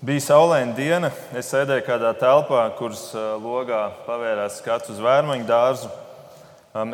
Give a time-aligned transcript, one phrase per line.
[0.00, 1.10] Bija saulaina diena.
[1.36, 3.02] Es sēdēju kādā telpā, kuras
[3.36, 5.90] logā pavērās skats uz vērmaņu dārzu.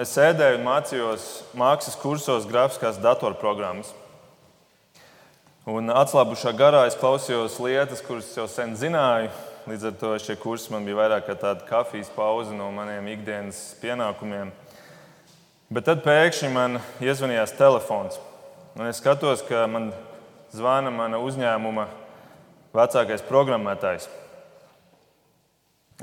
[0.02, 3.92] Es sēdēju un mācījos mākslas kursos grafiskās datorprogrammas.
[5.71, 9.30] Un atslābušā garā es klausījos lietas, kuras jau sen zināju.
[9.70, 13.61] Līdz ar to šie kursi man bija vairāk kā tāda kafijas pauze no maniem ikdienas
[13.84, 14.50] pienākumiem.
[15.70, 18.18] Bet tad pēkšņi man iezvanījās telefons.
[18.75, 19.93] Un es skatos, ka man
[20.50, 21.86] zvana mana uzņēmuma
[22.77, 24.09] vecākais programmētājs.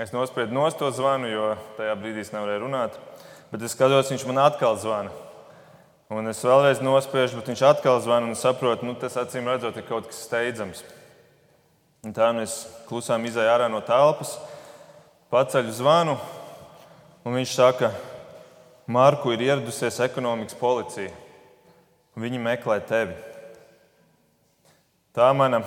[0.02, 2.98] Es nospriedu nost to zvanu, jo tajā brīdī es nevarēju runāt.
[3.54, 5.14] Bet es skatos, viņš man atkal zvana.
[6.14, 9.86] Un es vēlreiz nospiežu, bet viņš atkal zvana un saprotu, nu, tas acīm redzot, ir
[9.86, 10.82] kaut kas steidzams.
[12.04, 14.34] Un tā nu es klusām izēju ārā no telpas,
[15.34, 16.18] paceļu zvanu,
[17.24, 17.94] un viņš saka,
[18.88, 21.12] Marku ir ieradusies ekonomikas policija.
[22.20, 23.14] Viņi meklē tevi.
[25.16, 25.62] Tā mana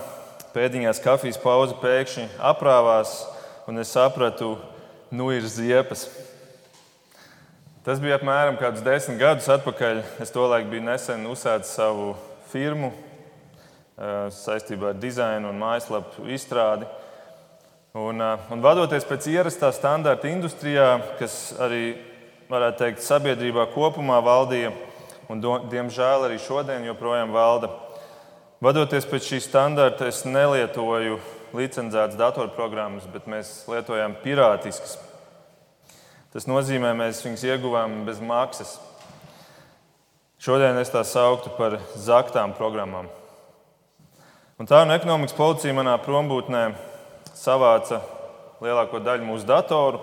[0.54, 3.18] pēdiņās kafijas pauze pēkšņi aprāvās,
[3.66, 4.54] un es sapratu,
[5.10, 6.06] nu ir ziepes.
[7.86, 10.00] Tas bija apmēram kādus desmit gadus atpakaļ.
[10.22, 12.14] Es tolaik biju nesen uzsācis savu
[12.50, 12.90] firmu
[13.96, 16.88] saistībā ar dizainu un mājaslapu izstrādi.
[17.96, 21.94] Un, un vadoties pēc ierastā standarta industrijā, kas arī,
[22.50, 24.74] varētu teikt, sabiedrībā kopumā valdīja,
[25.32, 27.70] un diemžēl arī šodien joprojām valda,
[28.56, 31.18] Vadoties pēc šī standarta, es nelietoju
[31.52, 34.94] licencētas datorprogrammas, bet mēs lietojam pirātiskas.
[36.32, 38.78] Tas nozīmē, mēs viņus ieguvām bez maksas.
[40.40, 43.10] Šodien es tās sauktu par zaktām programmām.
[44.56, 46.64] Un tā un ekonomikas policija manā prombūtnē
[47.36, 48.00] savāca
[48.64, 50.00] lielāko daļu mūsu datoru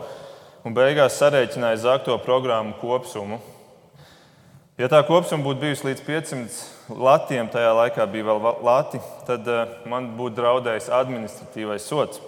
[0.62, 3.42] un beigās sarēķināja zakto programmu kopsumu.
[4.78, 9.76] Ja tā kopsumma būtu bijusi līdz 500 latiem tajā laikā bija vēl lati, tad eh,
[9.90, 12.22] man būtu draudējis administratīvais sots.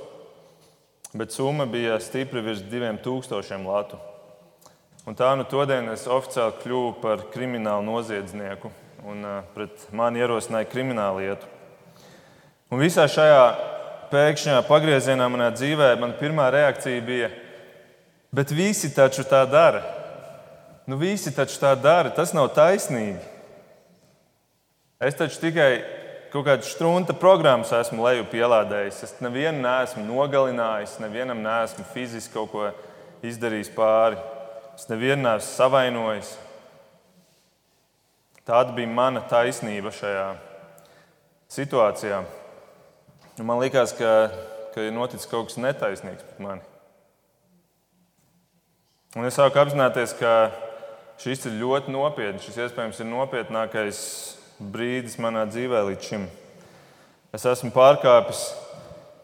[1.16, 4.00] Bet summa bija stipri virs 2000 latu.
[5.06, 8.72] Un tā nu todien es oficiāli kļuvu par kriminālu noziedznieku
[9.06, 11.52] un eh, pret mani ierosināja kriminālu lietu.
[12.74, 13.44] Un visā šajā
[14.10, 17.30] pēkšņā pagriezienā manā dzīvē man pirmā reakcija bija,
[18.34, 19.84] bet visi taču tā dara.
[20.86, 23.35] Nu, visi taču tā dara, tas nav taisnīgi.
[25.00, 25.70] Es taču tikai
[26.32, 29.02] kaut kādas strunta programmas esmu leju pielādējis.
[29.08, 32.70] Es nevienu neesmu nogalinājis, nevienam neesmu fiziski kaut ko
[33.26, 34.20] izdarījis pāri.
[34.76, 36.34] Es nevienu neesmu savainojis.
[38.46, 40.28] Tāda bija mana taisnība šajā
[41.56, 42.22] situācijā.
[43.44, 44.14] Man liekas, ka,
[44.72, 46.64] ka ir noticis kaut kas netaisnīgs pret mani.
[49.16, 50.52] Un es sāku apzināties, ka
[51.20, 52.44] šis ir ļoti nopietns.
[52.44, 54.00] Šis iespējams ir nopietnākais
[54.60, 56.26] brīdis manā dzīvē līdz šim.
[57.36, 58.46] Es esmu pārkāpis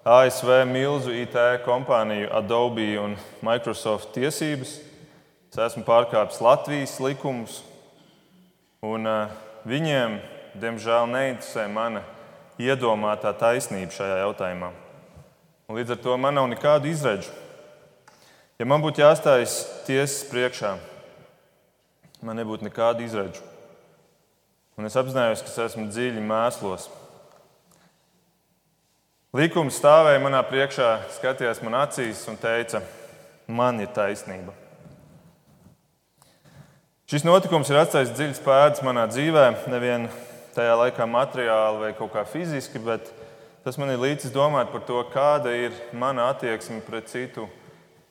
[0.04, 3.16] ASV milzu IT kompāniju Adobe un
[3.46, 4.80] Microsoft tiesības.
[5.52, 7.60] Es esmu pārkāpis Latvijas likumus,
[8.84, 9.32] un uh,
[9.68, 10.18] viņiem,
[10.60, 12.04] diemžēl, neinteresē mana
[12.60, 14.72] iedomātā taisnība šajā jautājumā.
[15.68, 17.32] Un līdz ar to man nav nekādu izredzu.
[18.60, 20.76] Ja man būtu jāstājas tiesas priekšā,
[22.24, 23.51] man nebūtu nekādu izredzu.
[24.80, 26.88] Un es apzinājos, ka es esmu dziļi mēslos.
[29.36, 30.88] Likums stāvēja manā priekšā,
[31.18, 32.82] skatījās man acīs un teica,
[33.52, 34.56] man ir taisnība.
[37.12, 40.08] Šis notikums ir atstājis dziļas pēdas manā dzīvē, nevien
[40.56, 43.12] tajā laikā materiāli vai kaut kā fiziski, bet
[43.66, 47.50] tas man ir līdzis domāt par to, kāda ir mana attieksme pret citu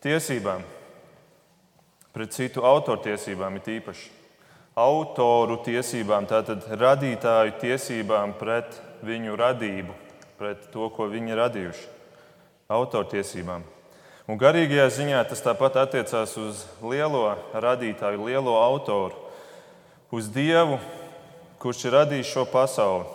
[0.05, 0.65] tiesībām,
[2.13, 4.20] pret citu autortiesībām it īpaši
[4.79, 9.97] autoru tiesībām, tātad radītāju tiesībām pret viņu radību,
[10.39, 11.87] pret to, ko viņi ir radījuši,
[12.71, 13.65] autortiesībām.
[14.31, 19.17] Un garīgajā ziņā tas tāpat attiecās uz lielo radītāju, lielo autoru,
[20.15, 20.79] uz Dievu,
[21.59, 23.09] kurš ir radījis šo pasauli.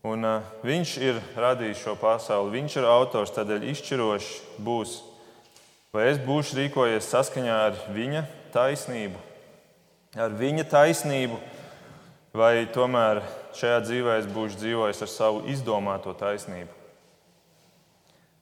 [0.00, 4.94] Un, uh, viņš ir radījis šo pasauli, viņš ir autors, tādēļ izšķiroši būs,
[5.92, 8.24] vai es būšu rīkojies saskaņā ar viņa
[8.54, 9.20] taisnību,
[10.18, 11.38] ar viņa taisnību,
[12.34, 13.22] vai tomēr
[13.58, 16.70] šajā dzīvē es būšu dzīvojis ar savu izdomāto taisnību.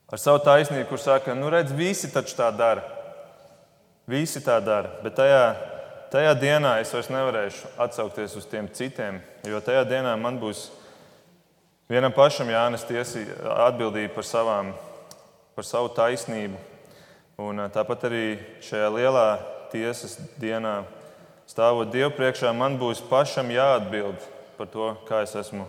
[0.09, 2.81] Ar savu taisnību, kur saka, nu redz, visi taču tā dara.
[4.09, 5.43] Visi tā dara, bet tajā,
[6.09, 10.63] tajā dienā es vairs nevarēšu atsaukties uz tiem citiem, jo tajā dienā man būs
[11.89, 13.27] vienam pašam jānes tiesi,
[13.69, 14.73] atbildība par, savām,
[15.53, 16.57] par savu taisnību.
[17.45, 18.23] Un tāpat arī
[18.65, 19.27] šajā lielā
[19.69, 20.79] tiesas dienā
[21.49, 24.21] Stāvot Dievu priekšā, man būs pašam jāatbild
[24.53, 25.63] par to, kā es esmu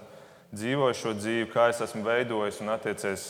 [0.53, 3.23] dzīvoju šo dzīvi, kā es esmu veidojis un attiecies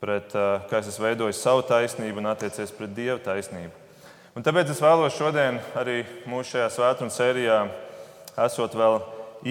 [0.00, 3.74] pret, kā es esmu veidojis savu taisnību un attiecies pret Dieva taisnību.
[4.32, 7.58] Un tāpēc es vēlos šodien arī mūsu šajā svētdienas sērijā,
[8.46, 8.96] esot vēl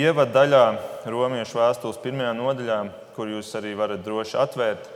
[0.02, 0.64] ievadu daļā,
[1.14, 2.80] Romiešu vēstules pirmajā nodaļā,
[3.14, 4.90] kur jūs arī varat droši atvērt.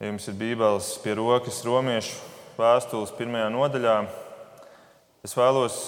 [0.00, 2.16] Ja jums ir Bībeles pie rokas Romiešu
[2.56, 3.98] vēstules pirmajā nodaļā,
[5.28, 5.82] es vēlos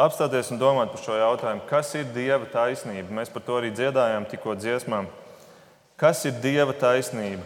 [0.00, 3.12] apstāties un domāt par šo jautājumu, kas ir Dieva taisnība.
[3.20, 5.08] Mēs par to arī dziedājām tikko dziesmām.
[6.00, 7.44] Kas ir Dieva taisnība?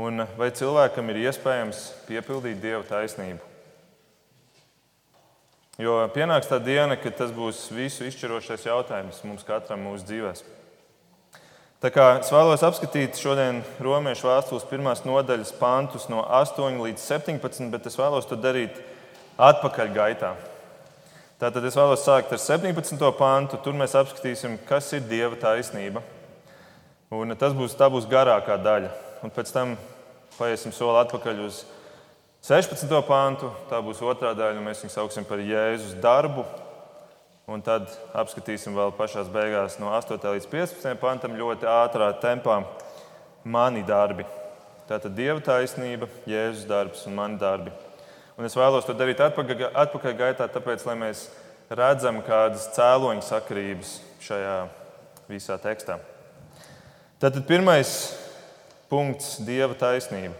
[0.00, 3.50] Un vai cilvēkam ir iespējams piepildīt Dieva taisnību?
[5.80, 10.40] Jo pienāks tā diena, kad tas būs visu izšķirošais jautājums mums katram mūsu dzīvēm.
[11.80, 17.70] Tā kā es vēlos apskatīt šodien Romiešu vēstules pirmās nodaļas pantus no 8 līdz 17,
[17.72, 18.76] bet es vēlos to darīt
[19.40, 20.34] atpakaļ gaitā.
[21.40, 23.00] Tātad es vēlos sākt ar 17.
[23.16, 23.56] pantu.
[23.64, 26.02] Tur mēs apskatīsim, kas ir Dieva taisnība.
[27.16, 28.90] Un tas būs, būs garākā daļa.
[29.24, 29.72] Un pēc tam
[30.36, 31.62] paiesim soli atpakaļ uz
[32.44, 32.92] 16.
[33.08, 33.48] pantu.
[33.72, 36.44] Tā būs otrā daļa, un mēs viņu sauksim par Jēzus darbu.
[37.48, 40.20] Un tad apskatīsim vēl pašā beigās no 8.
[40.20, 40.92] līdz 15.
[41.00, 42.60] pantam ļoti ātrā tempā
[43.48, 44.28] mani darbi.
[44.92, 47.72] Tātad Dieva taisnība, Jēzus darbs un mani darbi.
[48.40, 51.26] Un es vēlos to darīt atpakaļ, gaitā, tāpēc, lai mēs
[51.68, 53.90] redzam kādas cēloņa sakarības
[54.24, 54.54] šajā
[55.28, 55.98] visā tekstā.
[57.20, 57.90] Tātad pirmais
[58.88, 60.32] punkts- Dieva taisnība.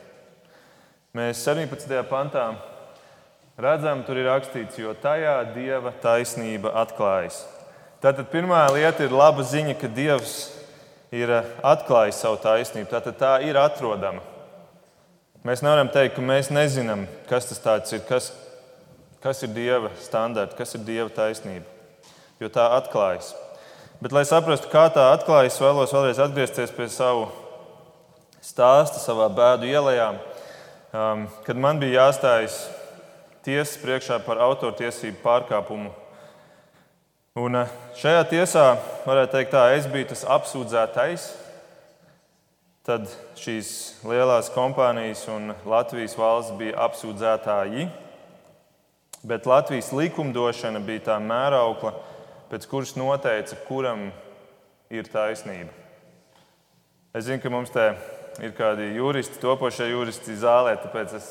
[1.13, 2.01] Mēs 17.
[2.09, 2.57] pantā
[3.61, 7.45] redzam, tur ir rakstīts, jo tajā Dieva taisnība atklājas.
[8.01, 10.57] Tātad pirmā lieta ir laba ziņa, ka Dievs
[11.13, 11.29] ir
[11.61, 12.89] atklājis savu taisnību.
[12.89, 14.25] Tātad tā ir atrodama.
[15.41, 18.27] Mēs nevaram teikt, ka mēs nezinām, kas tas ir, kas,
[19.25, 21.65] kas ir Dieva standarts, kas ir Dieva taisnība.
[22.41, 23.33] Jo tā atklājas.
[24.01, 27.31] Bet, lai saprastu, kā tā atklājas, vēlos vēlreiz atgriezties pie savu
[28.45, 30.11] stāstu savā bēdu ielā,
[30.93, 32.63] um, kad man bija jāstājas
[33.45, 35.93] tiesas priekšā par autortiesību pārkāpumu.
[37.41, 38.67] Un uh, šajā tiesā,
[39.09, 41.31] varētu teikt, tā, es biju tas apsūdzētais,
[42.89, 43.71] Tad šīs
[44.09, 47.91] lielās kompānijas un Latvijas valsts bija apsūdzētāji,
[49.29, 51.93] bet Latvijas likumdošana bija tā mēraukla,
[52.49, 54.07] pēc kuras noteica, kuram
[54.89, 55.75] ir taisnība.
[57.13, 57.85] Es zinu, ka mums te
[58.41, 61.29] ir kādi juristi, topošie juristi zālē, tāpēc es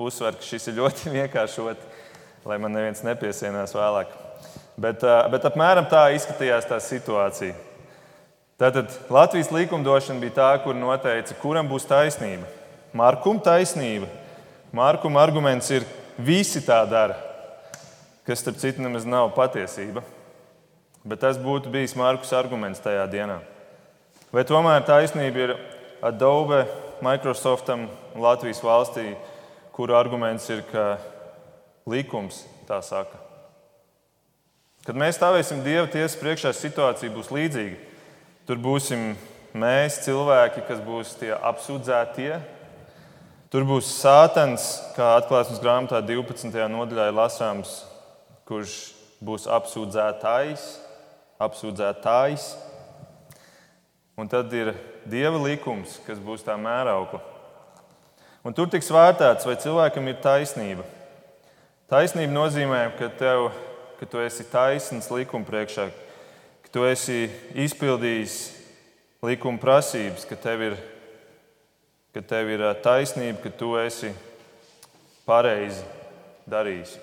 [0.00, 1.84] uzsveru, ka šis ir ļoti vienkāršot,
[2.48, 4.16] lai man neviens nepiesienās vēlāk.
[4.80, 7.52] Bet, bet apmēram tā izskatījās tā situācija.
[8.62, 12.46] Tātad Latvijas likumdošana bija tā, kur noteica, kuram būs taisnība.
[12.94, 14.06] Markuma taisnība.
[14.70, 15.82] Markuma arguments ir,
[16.14, 17.16] visi tā dara,
[18.22, 20.04] kas, starp citu, nemaz nav patiesība.
[21.02, 23.40] Bet tas būtu bijis Markus arguments tajā dienā.
[24.30, 25.58] Vai tomēr taisnība ir
[25.98, 26.62] Adobe,
[27.02, 29.16] Microsoftam Latvijas valstī,
[29.74, 31.00] kuru arguments ir, ka
[31.90, 33.18] likums tā saka?
[34.86, 37.88] Kad mēs stāvēsim Dieva tiesas priekšā, situācija būs līdzīga.
[38.42, 39.12] Tur būsim
[39.54, 42.40] mēs, cilvēki, kas būs tie apsūdzētie.
[43.54, 44.64] Tur būs sātans,
[44.96, 46.50] kā atklāsmes grāmatā 12.
[46.72, 47.76] nodaļā lasāms,
[48.48, 48.74] kurš
[49.22, 50.66] būs apsūdzētājs,
[51.46, 52.48] apsūdzētājs.
[54.18, 54.72] Un tad ir
[55.06, 57.22] dieva likums, kas būs tā mēraukla.
[58.42, 60.82] Un tur tiks vērtēts, vai cilvēkam ir taisnība.
[61.86, 63.52] Taisnība nozīmē, ka, tev,
[64.00, 65.92] ka tu esi taisns likuma priekšā,
[66.72, 68.36] tu esi izpildījis
[69.22, 70.76] likuma prasības, ka tev ir,
[72.16, 74.12] ka tev ir taisnība, ka tu esi
[75.28, 75.84] pareizi
[76.48, 76.96] darījis.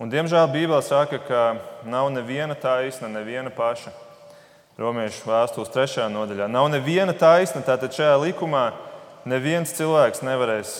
[0.00, 1.42] Un, diemžēl Bībelē saka, ka
[1.88, 3.94] nav neviena taisna, neviena paša.
[4.76, 6.50] Romiešu vēstules trešajā nodaļā.
[6.52, 8.66] Nav neviena taisna, tātad šajā likumā
[9.24, 10.74] neviens cilvēks nevarēs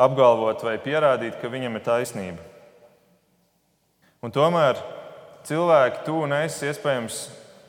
[0.00, 2.44] apgalvot vai pierādīt, ka viņam ir taisnība.
[4.20, 4.76] Un tomēr
[5.48, 7.20] cilvēki, tu un es, iespējams,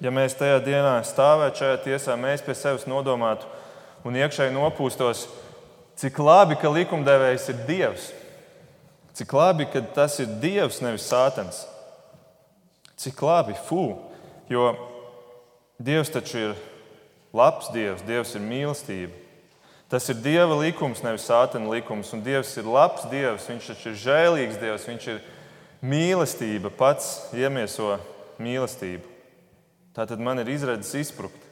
[0.01, 3.47] ja mēs tajā dienā stāvētu šajā tiesā, mēs pie sevis nodomātu
[4.07, 5.27] un iekšēji nopūstos,
[6.01, 8.09] cik labi, ka likumdevējs ir Dievs.
[9.17, 11.65] Cik labi, ka tas ir Dievs, nevis Sātans.
[13.01, 13.97] Cik labi, fū,
[14.49, 14.71] jo
[15.81, 16.55] Dievs taču ir
[17.33, 19.17] labs Dievs, Dievs ir mīlestība.
[19.91, 22.13] Tas ir Dieva likums, nevis Sātana likums.
[22.15, 25.17] Un Dievs ir labs Dievs, Viņš taču ir žēlīgs Dievs, Viņš ir
[25.81, 27.95] Mīlestība pats iemieso
[28.41, 29.07] mīlestību.
[29.97, 31.47] Tā tad man ir izredzes izprukt.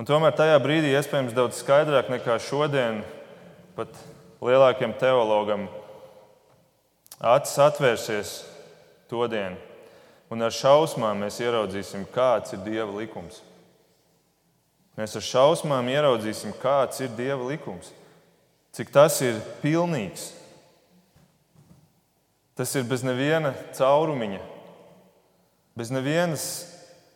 [0.00, 3.02] Un tomēr tajā brīdī, iespējams, daudz skaidrāk nekā šodien,
[3.76, 3.92] pat
[4.42, 5.68] lielākiem teologam,
[7.20, 8.32] acis atvērsies
[9.12, 9.60] to dienu.
[10.32, 13.42] un ar šausmām mēs ieraudzīsim, kāds ir Dieva likums.
[14.96, 17.90] Mēs ar šausmām ieraudzīsim, kāds ir Dieva likums,
[18.72, 20.30] cik tas ir pilnīgs.
[22.58, 24.42] Tas ir bez neviena caurumiņa,
[25.78, 26.44] bez nevienas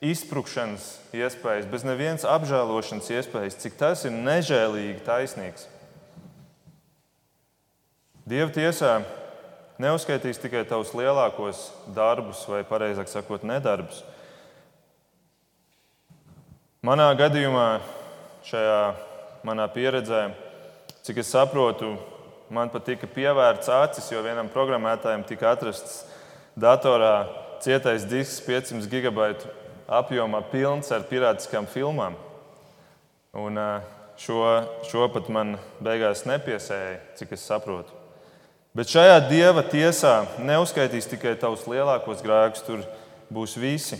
[0.04, 5.68] izprukšanas iespējas, bez nevienas apžēlošanas iespējas, cik tas ir nežēlīgi taisnīgs.
[8.26, 8.96] Dieva tiesā
[9.78, 14.00] neuzskaitīs tikai tavus lielākos darbus, vai precīzāk sakot, nedarbus.
[16.86, 17.68] Manā gadījumā,
[18.46, 18.80] šajā
[19.46, 20.28] manā pieredzē,
[21.06, 21.94] cik es saprotu,
[22.50, 26.04] man pat tika pievērts acis, jo vienam programmētājam tika atrasts
[26.56, 27.26] datorā
[27.64, 29.50] cietais disks 500 gigabaitu
[29.86, 32.16] apjomā pilns ar pirātiskām filmām.
[33.36, 33.60] Un
[34.20, 34.40] šo,
[34.88, 37.92] šo pat man beigās nepiesēja, cik es saprotu.
[38.76, 42.82] Bet šajā dieva tiesā neuzskaitīs tikai tavus lielākos grēkus, tur
[43.32, 43.96] būs visi.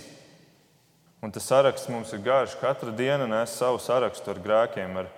[1.25, 2.59] Un tas saraksts mums ir garš.
[2.61, 5.09] Katra diena nes savu sarakstu ar grēkiem, ar,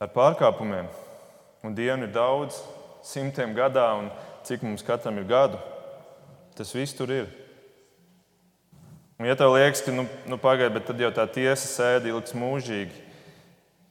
[0.00, 0.86] ar pārkāpumiem.
[1.66, 2.60] Un dienu ir daudz,
[3.02, 4.10] simtiem gadā, un
[4.46, 5.58] cik mums katram ir gadu.
[6.54, 7.26] Tas viss tur ir.
[9.18, 12.36] Un, ja tev liekas, ka nu, nu, pagaidi, bet tad jau tā tiesa sēdi ilgs
[12.36, 13.02] mūžīgi,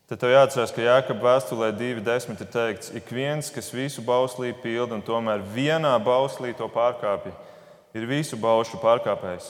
[0.06, 4.94] tad tev jāatcerās, ka Jāekaba vēstulē 2.10 ir teikts, ik viens, kas visu bauslī pilda
[4.96, 7.34] un tomēr vienā bauslī to pārkāpja,
[7.98, 9.50] ir visu baušu pārkāpējs.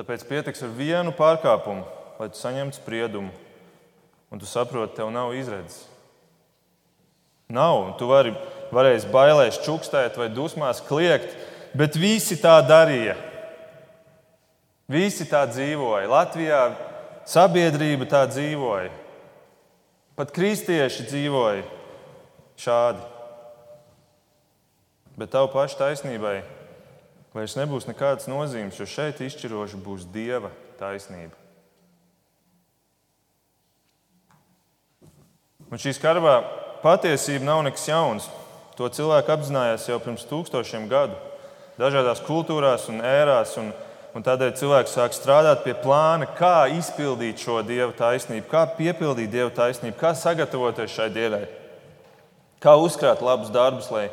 [0.00, 1.84] Tāpēc pietiks ar vienu pārkāpumu,
[2.18, 3.30] lai tu saņemtu spriedumu,
[4.32, 5.84] un tu saproti, tev nav izredzes.
[7.52, 8.32] Nav, tu vari,
[8.72, 11.34] varēsi bailēs čukstēt vai dusmās kliegt,
[11.76, 13.16] bet visi tā darīja.
[14.90, 16.08] Visi tā dzīvoja.
[16.10, 16.60] Latvijā
[17.28, 18.90] sabiedrība tā dzīvoja.
[20.14, 21.64] Pat kristieši dzīvoja
[22.60, 23.02] šādi.
[25.18, 26.40] Bet tavu pašu taisnībai
[27.34, 31.34] vairs nebūs nekādas nozīmes, jo šeit izšķiroša būs Dieva taisnība.
[35.70, 36.36] Un šī skarbā
[36.84, 38.28] patiesība nav nekas jauns.
[38.78, 41.16] To cilvēku apzinājās jau pirms tūkstošiem gadu,
[41.80, 43.56] dažādās kultūrās un ērās.
[43.62, 43.72] Un
[44.14, 49.50] Un tādēļ cilvēks sāk strādāt pie plāna, kā izpildīt šo dieva taisnību, kā piepildīt dieva
[49.50, 51.40] taisnību, kā sagatavoties šai dienai,
[52.62, 54.04] kā uzkrāt labus darbus, lai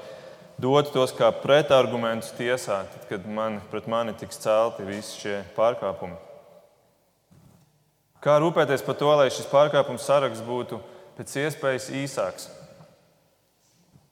[0.61, 6.17] dotu tos kā pretargumentus tiesā, tad, kad man, pret mani tiks celti visi šie pārkāpumi.
[8.25, 10.81] Kā rūpēties par to, lai šis pārkāpums saraksts būtu
[11.19, 12.49] pēc iespējas īsāks.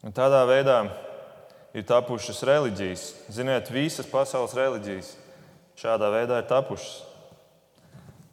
[0.05, 0.81] Un tādā veidā
[1.75, 3.05] ir tapušas reliģijas.
[3.31, 5.13] Ziniet, visas pasaules reliģijas
[5.79, 7.01] šādā veidā ir tapušas.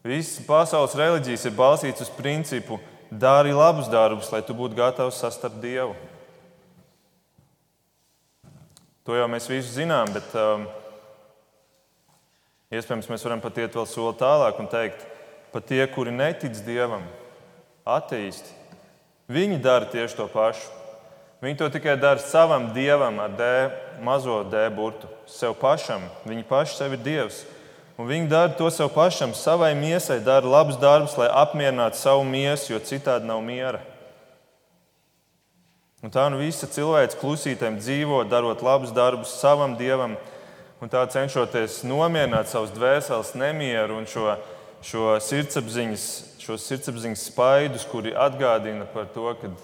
[0.06, 2.78] Visas pasaules reliģijas ir balstītas uz principu,
[3.10, 5.94] dari labus darbus, lai tu būtu gatavs sastapt Dievu.
[9.06, 10.66] To jau mēs visi zinām, bet um,
[12.74, 15.04] iespējams mēs varam pat iet vēl soli tālāk un teikt,
[15.54, 17.06] pat tie, kuri netic Dievam,
[17.86, 18.50] ateisti,
[19.30, 20.75] viņi dara tieši to pašu.
[21.46, 23.44] Viņi to tikai dara savam dievam ar D,
[24.02, 26.02] mazo D burtu, sev pašam.
[26.26, 27.44] Viņi paši sev ir dievs.
[27.94, 32.72] Un viņi dara to sev pašam, savai miesai, dara labus darbus, lai apmierinātu savu miesu,
[32.72, 33.78] jo citādi nav miera.
[36.02, 40.18] Un tā nu visa cilvēks klusītēm dzīvo, darot labus darbus savam dievam,
[40.82, 44.34] un tā cenšoties nomierināt savus dvēseles nemieru un šo,
[44.82, 46.10] šo sirdsapziņas,
[46.42, 49.54] šo sirdsapziņas spaidus, kuri atgādina par to, ka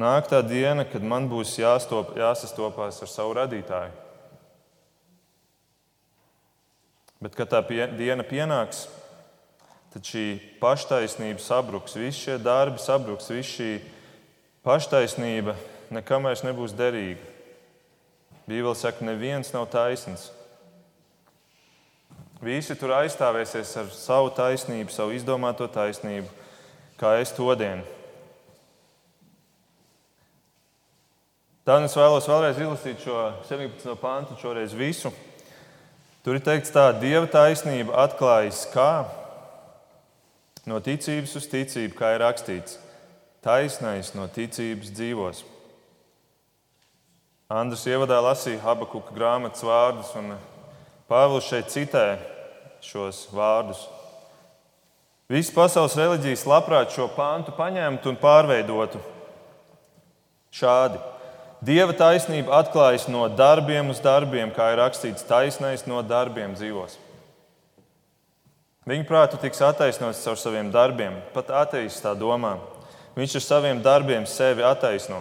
[0.00, 3.92] nāk tā diena, kad man būs jāstop, jāsastopās ar savu radītāju.
[7.20, 8.86] Bet, kad tā pie, diena pienāks,
[9.92, 10.24] tad šī
[10.62, 13.72] paštaisnība sabruks, visi šie darbi sabruks, visa šī
[14.64, 15.56] paštaisnība
[15.92, 17.20] nekam vairs nebūs derīga.
[18.48, 20.30] Bībeli saka, neviens nav taisns.
[22.40, 26.30] Visi tur aizstāvēsies ar savu taisnību, savu izdomāto taisnību,
[26.98, 27.84] kā es to dienu.
[31.70, 33.92] Tad es vēlos vēlreiz izlasīt šo 17.
[34.00, 35.12] pāntu, šoreiz visu.
[36.26, 39.04] Tur ir teikts, tā Dieva taisnība atklājas kā
[40.66, 42.74] no ticības uz ticību, kā ir rakstīts.
[43.46, 45.44] Taisnais no ticības dzīvos.
[47.60, 50.34] Andris ievadā lasīja Habakuka grāmatas vārdus, un
[51.06, 52.04] Pāvils šeit citē
[52.82, 53.86] šos vārdus.
[55.30, 59.06] Visas pasaules reliģijas labprāt šo pāntu paņemtu un pārveidotu
[60.50, 60.98] šādi.
[61.60, 66.96] Dieva taisnība atklājas no darbiem uz darbiem, kā ir rakstīts, taisnais no darbiem dzīvos.
[68.88, 72.54] Viņa prātu tiks attaisnots caur saviem darbiem, pat ateists tā domā.
[73.12, 75.20] Viņš ar saviem darbiem sevi attaisno.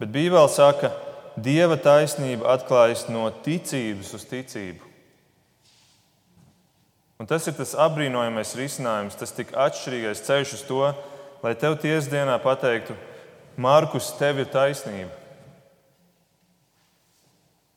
[0.00, 0.90] Bet Bībele saka,
[1.38, 4.90] Dieva taisnība atklājas no ticības uz ticību.
[7.22, 10.82] Un tas ir tas apbrīnojamais risinājums, tas tik atšķirīgais ceļš uz to,
[11.46, 12.98] lai tev tiesdienā pateiktu,
[13.60, 15.10] Mārkus, tev ir taisnība.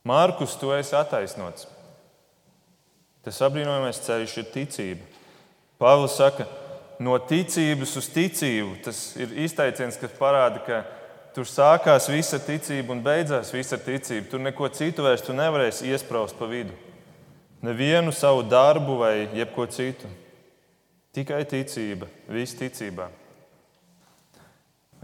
[0.06, 1.68] Mārkus, tu esi attaisnots.
[3.26, 5.08] Tas apbrīnojamais ceļš ir ticība.
[5.82, 6.46] Pāvils saka,
[7.02, 8.78] no ticības uz ticību.
[8.86, 10.84] Tas ir izteiciens, kas parāda, ka
[11.36, 14.30] Tur sākās visa ticība un beidzās visa ticība.
[14.32, 16.72] Tur neko citu vairs nevarēsi iesprāst pa vidu.
[17.66, 20.08] Nevienu savu darbu vai jebko citu.
[21.12, 23.10] Tikai ticība, viss ticībā.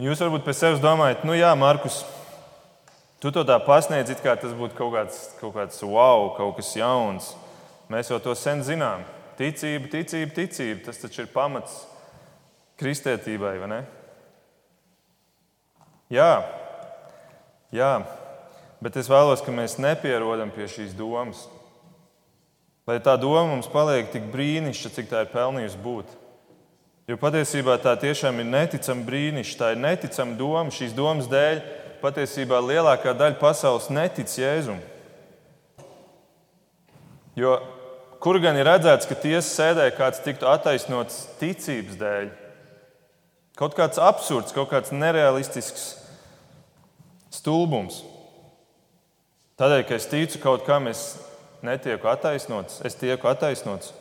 [0.02, 2.00] Jūs varbūt pēc sevis domājat, nu jā, Markus,
[3.22, 6.72] tu to tā pasniedz, it kā tas būtu kaut kāds, kaut kāds wow, kaut kas
[6.74, 7.28] jauns.
[7.92, 9.04] Mēs jau to sen zinām.
[9.38, 10.80] Ticība, ticība, ticība.
[10.88, 11.84] Tas taču ir pamats
[12.82, 13.80] kristētībai, vai ne?
[16.12, 16.32] Jā,
[17.72, 17.92] jā,
[18.82, 21.46] bet es vēlos, ka mēs nepierodam pie šīs domas.
[22.90, 26.18] Lai tā doma mums paliek tik brīnišķīga, cik tā ir pelnījusi būt.
[27.10, 30.74] Jo patiesībā tā tiešām ir neticama brīnišķīga, tā ir neticama doma.
[30.74, 31.62] Šīs domas dēļ
[32.04, 34.80] patiesībā lielākā daļa pasaules netic Jēzum.
[37.38, 37.58] Jo
[38.22, 42.30] kur gan ir redzēts, ka tiesas sēdē kāds tiktu attaisnots ticības dēļ?
[43.58, 45.88] Kaut kāds absurds, kaut kāds nerealistisks
[47.34, 48.02] stulbums.
[49.60, 51.20] Tādēļ, ka es ticu kaut kam, es
[51.66, 53.92] netieku attaisnots, es tieku attaisnots.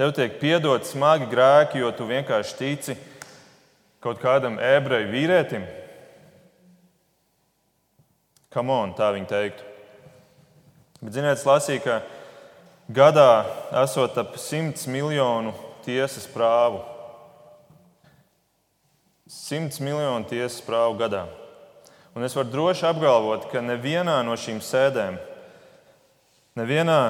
[0.00, 2.94] Tev tiek piedot smagi grēki, jo tu vienkārši tici
[4.00, 5.66] kaut kādam ebreju vīrietim.
[8.48, 9.68] Come on, tā viņi teiktu.
[11.02, 11.98] Bet, ziniet, es lasīju, ka
[12.88, 13.44] gadā
[13.84, 15.52] esot ap 100 miljonu
[15.84, 16.80] tiesas prāvu.
[19.28, 21.26] 100 miljonu tiesas prāvu gadā.
[22.16, 25.20] Un es varu droši apgalvot, ka nevienā no šīm sēdēm,
[26.56, 27.02] nevienā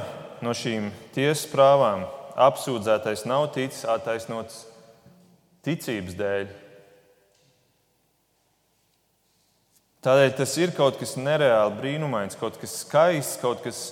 [0.42, 4.64] no šīm tiesas prāvām apsūdzētais nav ticis attaisnots
[5.66, 6.50] ticības dēļ.
[10.04, 13.82] Tādēļ tas ir kaut kas nereāli brīnumains, kaut kas skaists, kaut kas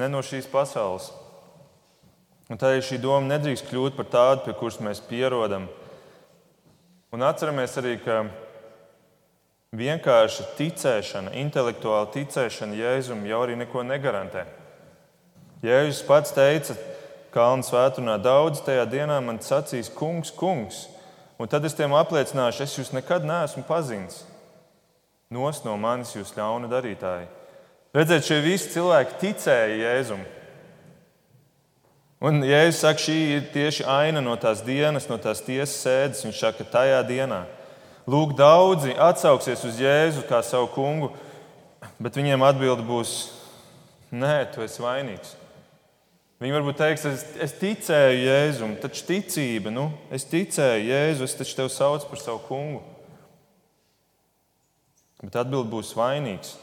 [0.00, 1.12] ne no šīs pasaules.
[2.50, 5.70] Un tādēļ šī doma nedrīkst kļūt par tādu, pie kuras mēs pierodam
[7.12, 8.22] Un atceramies arī, ka
[9.76, 14.46] vienkārša ticēšana, intelektuāla ticēšana Jēzum jau arī neko negarantē.
[15.60, 16.72] Jēzus pats teica,
[17.32, 20.84] Kalnu svētdienā daudz tajā dienā man sacīs, kungs, kungs,
[21.40, 24.22] un tad es tiem apliecināšu, es jūs nekad neesmu pazinis.
[25.32, 27.30] Nos no manis jūs ļauna darītāji.
[27.96, 30.28] Redziet, šie visi cilvēki ticēja Jēzumam.
[32.22, 36.22] Un Jēzus saka, šī ir tieši aina no tās dienas, no tās tiesas sēdes.
[36.22, 37.40] Viņš saka, tajā dienā.
[38.06, 41.10] Lūk, daudzi atsauksies uz Jēzu kā savu kungu,
[41.98, 43.16] bet viņiem atbilde būs:
[44.14, 45.34] Nē, tu esi vainīgs.
[46.42, 51.54] Viņi varbūt teiks, es, es ticēju Jēzum, taču ticība, nu, es ticēju Jēzu, es taču
[51.60, 52.80] tevi saucu par savu kungu.
[55.22, 56.56] Bet atbilde būs vainīgs.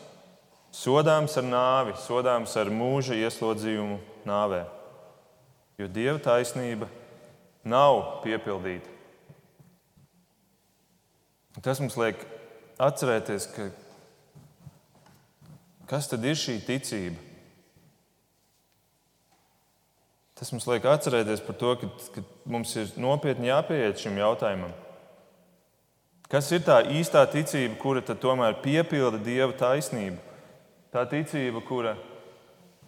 [0.76, 4.66] Sodāms ar nāvi, sodāms ar mūža ieslodzījumu nāvē
[5.80, 6.90] jo Dieva taisnība
[7.64, 8.92] nav piepildīta.
[11.64, 12.20] Tas mums liek
[12.80, 13.70] atcerēties, ka
[15.90, 17.29] kas tad ir šī ticība?
[20.40, 24.72] Tas mums liek atcerēties par to, ka, ka mums ir nopietni jāpieiet šim jautājumam.
[26.32, 30.16] Kas ir tā īstā ticība, kura tomēr piepilda Dieva taisnību?
[30.94, 31.98] Tā ticība, kura,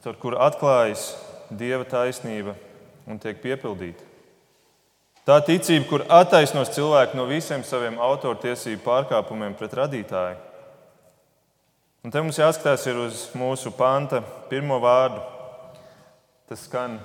[0.06, 1.10] caur kuru atklājas
[1.52, 2.56] Dieva taisnība
[3.10, 4.08] un tiek piepildīta.
[5.28, 10.40] Tā ticība, kur attaisnos cilvēku no visiem saviem autortiesību pārkāpumiem pret radītāju.
[12.02, 15.20] Un te mums jāskatās uz mūsu panta pirmo vārdu.
[16.50, 16.98] Tas skan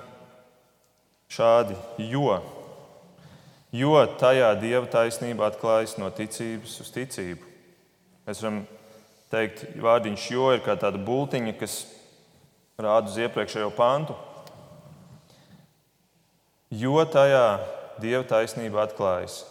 [1.31, 1.75] šādi,
[2.11, 2.39] jo.
[3.75, 7.43] Jo tajā dieva taisnība atklājas no ticības uz ticību.
[8.27, 8.63] Mēs varam
[9.31, 11.81] teikt, vārdiņš jo ir kā tāda bultiņa, kas
[12.79, 14.15] rāda uz iepriekšējo pantu
[16.69, 17.59] jo tajā
[18.01, 19.43] dieva taisnība atklājas.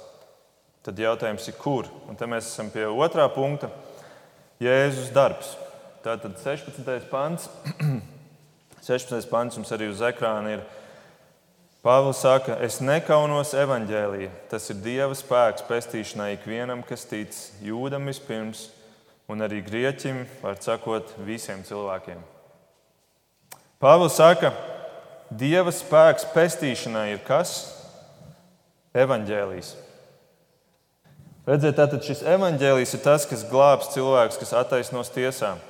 [0.85, 1.89] Tad jautājums ir, kur?
[2.07, 3.71] Un te mēs esam pie otrā punkta-
[4.63, 5.57] Jēzus darbs.
[6.05, 7.09] Tātad 16.
[7.11, 7.49] pants.
[8.87, 9.27] 16.
[9.31, 10.63] pants jums arī uz ekrāna ir.
[11.87, 14.33] Pāvils saka, es nekaunos evaņģēlīja.
[14.51, 18.65] Tas ir Dieva spēks pestīšanai ikvienam, kas tic jūdam vispirms,
[19.31, 22.19] un arī grieķim, var sakot, visiem cilvēkiem.
[23.79, 24.51] Pāvils saka,
[25.31, 27.55] Dieva spēks pestīšanai ir kas?
[28.91, 29.77] Evanģēlijs.
[31.47, 35.63] Redziet, tātad šis evaņģēlijs ir tas, kas glābs cilvēkus, kas attaisnos tiesām.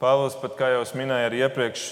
[0.00, 1.90] Pāvils pat, kā jau minēju, arī iepriekš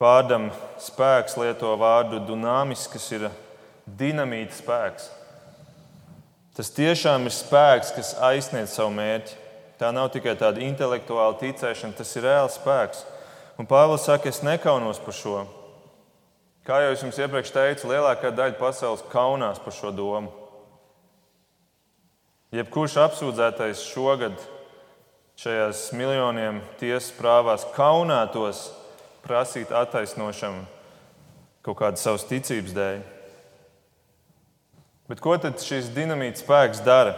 [0.00, 0.48] vārdam
[0.80, 3.28] spēks lieto vārdu dunāmis, kas ir
[3.84, 5.10] dinamīta spēks.
[6.56, 9.36] Tas tiešām ir spēks, kas aizsniedz savu mērķi.
[9.80, 13.04] Tā nav tikai tāda intelektuāla ticēšana, tas ir reāls spēks.
[13.60, 15.44] Un Pāvils saka, es nekaunos par šo.
[16.64, 20.32] Kā jau es jums iepriekš teicu, lielākā daļa pasaules kaunās par šo domu.
[22.56, 24.36] Jebkurš apsūdzētais šogad
[25.40, 28.66] šajās miljoniem tiesas prāvās kaunētos
[29.24, 30.66] prasīt attaisnošanu
[31.64, 33.00] kaut kādas savas ticības dēļ.
[35.10, 37.16] Bet ko tad šis dinamīts spēks dara?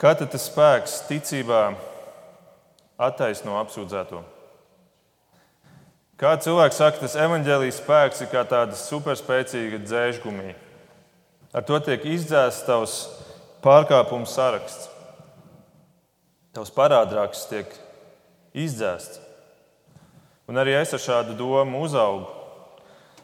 [0.00, 1.64] Kā tad tas spēks ticībā
[2.98, 4.22] attaisno apsūdzēto?
[6.22, 10.54] Kā cilvēks saka, tas evaņģēlijas spēks ir kā tāda superspēcīga dzēžgumija.
[11.52, 12.96] Ar to tiek izdzēsts tavs
[13.64, 14.88] pārkāpumu saraksts.
[16.54, 17.74] Tavs parādraksts tiek
[18.54, 19.20] izdzēsts.
[20.50, 22.26] Un arī es ar šādu domu uzaugu.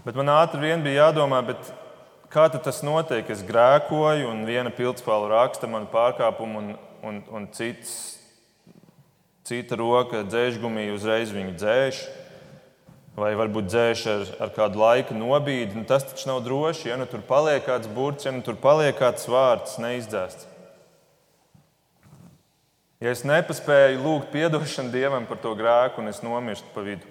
[0.04, 1.40] Bet man ātri vien bija jādomā,
[2.30, 3.26] kā tas notiek.
[3.30, 6.70] Es grēkoju, un viena pildspāla raksta man pārkāpumu, un,
[7.02, 7.92] un, un cits,
[9.48, 12.04] cita roka dzēžgumī uzreiz viņu dzēš.
[13.18, 15.74] Vai varbūt dzēš ar, ar kādu laiku nobīdi.
[15.74, 16.92] Nu, tas taču nav droši.
[16.92, 20.46] Ja nu tur paliek kāds burts, ja nu tur paliek kāds vārds, neizdzēsts.
[22.98, 27.06] Ja es nepaspēju lūgt atdošanu Dievam par to grēku, un es nomirstu pa vidu,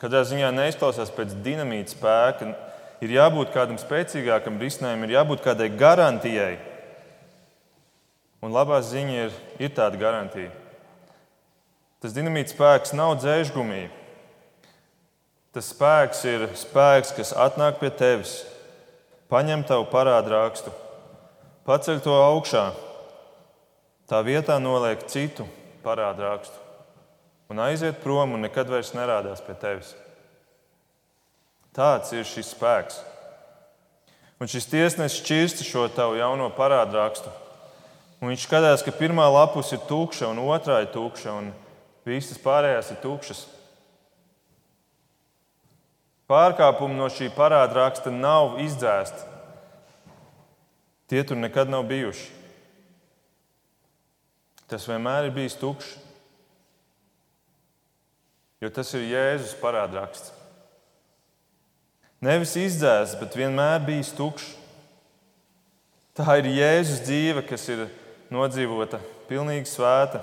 [0.00, 2.54] kādā ziņā neizklausās pēc dinamīta spēka,
[3.04, 6.56] ir jābūt kādam spēcīgākam risinājumam, ir jābūt kādai garantijai.
[8.40, 10.48] Un labā ziņa ir, ir tāda garantija.
[12.00, 13.90] Tas dinamīta spēks nav dzēžgumija.
[15.52, 18.38] Tas spēks ir spēks, kas atnāk pie tevis,
[19.28, 20.72] paņem tavu parādu rakstu,
[21.68, 22.70] paceļ to augšā,
[24.10, 25.46] tā vietā noliek citu
[25.84, 26.56] parādu rakstu
[27.50, 29.94] un aiziet prom un nekad vairs nerādās pie tevis.
[31.74, 33.00] Tāds ir šis spēks.
[34.40, 37.32] Un šis tiesnesis šķirsta šo tavu jauno parādu rakstu.
[38.20, 41.34] Un viņš skatās, ka pirmā lapus ir tukša un otrā ir tukša.
[41.40, 41.50] Un
[42.06, 43.40] Visas pārējās ir tukšas.
[46.30, 49.26] Pārkāpumi no šī parāda raksta nav izdzēsti.
[51.10, 52.28] Tie tur nekad nav bijuši.
[54.70, 55.96] Tas vienmēr ir bijis tukšs.
[58.62, 60.30] Jo tas ir Jēzus parādraksts.
[62.22, 64.52] Nevis izdzēsts, bet vienmēr bijis tukšs.
[66.14, 67.86] Tā ir Jēzus dzīve, kas ir
[68.30, 70.20] nodzīvota, pilnīgi svēta,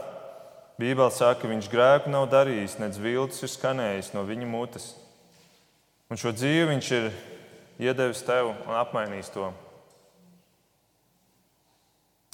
[0.78, 4.91] Bībeli saka, ka viņš grēku nav darījis, nedz viltus ir skanējis no viņa mutes.
[6.08, 7.08] Un šo dzīvi viņš ir
[7.82, 9.50] iedevis tev un apmainījis to.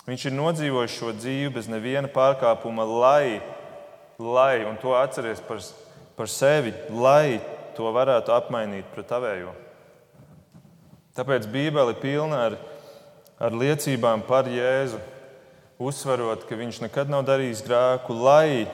[0.04, 3.40] Viņš ir nodzīvojis šo dzīvi bez neviena pārkāpuma, lai,
[4.20, 5.62] lai un to atceries par,
[6.18, 7.40] par sevi, lai
[7.78, 9.54] to varētu apmainīt pret tavējo.
[11.16, 12.60] Tāpēc Bībele ir pilna ar,
[13.40, 15.00] ar liecībām par Jēzu
[15.80, 18.66] uzsverot, ka viņš nekad nav darījis grēku, lai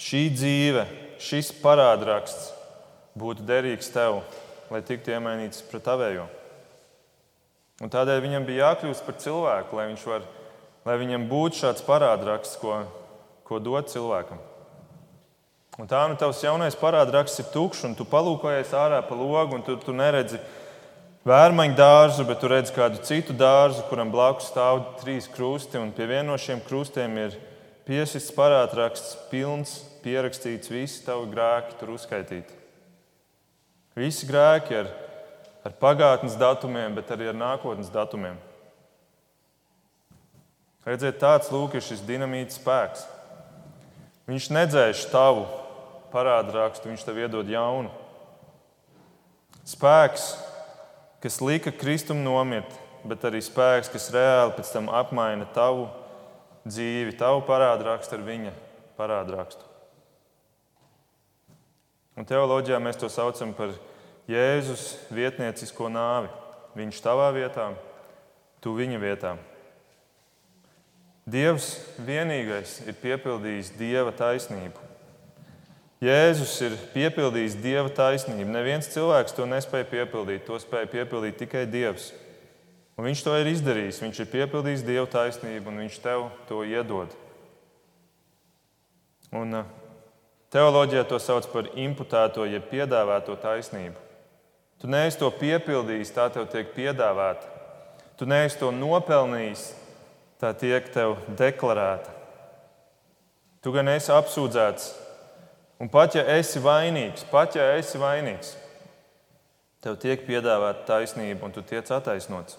[0.00, 0.86] šī dzīve,
[1.20, 2.52] šis parādraksts
[3.18, 4.22] būtu derīgs tev,
[4.72, 6.24] lai tiktu iemainīts pret tavējo.
[7.82, 10.26] Un tādēļ viņam bija jākļūst par cilvēku, lai, var,
[10.86, 12.84] lai viņam būtu šāds parādraksts, ko,
[13.48, 14.38] ko dot cilvēkam.
[15.80, 19.64] Un tā nu tavs jaunais parādraksts ir tukšs, un tu palūkojies ārā pa logu, un
[19.66, 20.38] tu, tu neredzi,
[21.26, 26.06] vērmaņu dārzu, bet tu redz kādu citu dārzu, kuram blakus stāv trīs krusti, un pie
[26.10, 27.38] viena no šiem krustiem ir
[27.88, 32.60] piesists parādraksts, pilns, pierakstīts, visi tavi grēki tur uzskaitīti.
[33.98, 34.92] Visi grēki ar,
[35.62, 38.38] ar pagātnes datumiem, bet arī ar nākotnes datumiem.
[40.86, 43.04] Redziet, tāds lūk ir šis dinamīts spēks.
[44.26, 45.44] Viņš nedzēš tavu
[46.14, 47.90] parādrakstu, viņš tev iedod jaunu.
[49.66, 50.32] Spēks
[51.22, 52.74] kas lika Kristum nomirt,
[53.06, 55.86] bet arī spēks, kas reāli pēc tam apmaina tavu
[56.66, 58.54] dzīvi, tavu parādrakstu ar viņa
[58.98, 59.68] parādrakstu.
[62.18, 63.70] Un teoloģijā mēs to saucam par
[64.30, 66.30] Jēzus vietniecisko nāvi.
[66.78, 67.72] Viņš tavā vietā,
[68.64, 69.34] tu viņa vietā.
[71.28, 74.88] Dievs vienīgais ir piepildījis dieva taisnību.
[76.02, 78.48] Jēzus ir piepildījis dieva taisnību.
[78.50, 80.42] Neviens cilvēks to nespēja piepildīt.
[80.48, 82.08] To spēja piepildīt tikai Dievs.
[82.98, 84.00] Un viņš to ir izdarījis.
[84.02, 87.14] Viņš ir piepildījis dieva taisnību, un viņš tev to iedod.
[89.32, 89.70] Un uh,
[90.52, 94.11] teoloģijā to sauc par imputēto, jeb piedāvāto taisnību.
[94.82, 97.46] Tu neesi to piepildījis, tā tev tiek piedāvāta.
[98.18, 99.68] Tu neesi to nopelnījis,
[100.42, 102.10] tā tiek tev deklarēta.
[103.62, 104.88] Tu gan esi apsūdzēts,
[105.78, 108.56] un pat ja esi vainīgs, pat ja esi vainīgs,
[109.86, 112.58] tev tiek piedāvāta taisnība, un tu tiec attaisnots.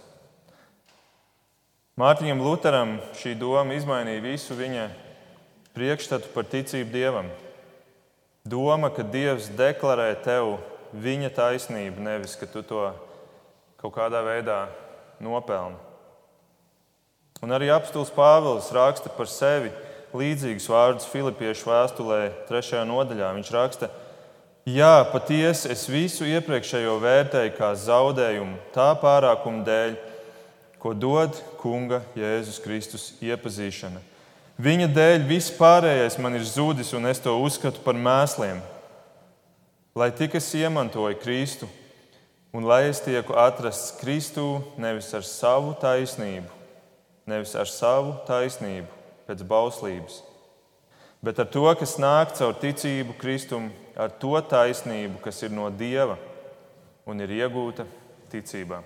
[1.99, 4.87] Mārtiņam Lutheram šī doma izmainīja visu viņa
[5.75, 7.27] priekšstatu par ticību Dievam.
[8.47, 10.55] Doma, ka Dievs deklarē tev
[10.93, 12.85] viņa taisnību, nevis ka tu to
[13.81, 14.67] kaut kādā veidā
[15.23, 15.79] nopelni.
[17.43, 19.73] Un arī apstults Pāvils raksta par sevi
[20.15, 22.85] līdzīgus vārdus Filipiešu vēstulē, 3.
[22.87, 23.33] nodaļā.
[23.35, 23.89] Viņš raksta,
[24.63, 29.97] Jā, patiesi es visu iepriekšējo vērtēju kā zaudējumu tā pārākuma dēļ,
[30.79, 33.99] ko dod Kunga Jēzus Kristus iepazīšana.
[34.63, 38.61] Viņa dēļ viss pārējais man ir zudis, un es to uzskatu par mēsliem.
[39.93, 41.67] Lai tik es iemantoju Kristu,
[42.53, 46.49] un lai es tieku atrasts Kristū nevis ar savu taisnību,
[47.29, 48.89] nevis ar savu taisnību
[49.27, 50.17] pēc bauslības,
[51.21, 56.17] bet ar to, kas nāk caur ticību Kristum, ar to taisnību, kas ir no Dieva
[57.05, 57.85] un ir iegūta
[58.33, 58.81] ticībā.